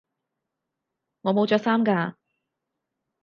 [1.21, 2.15] 我冇着衫㗎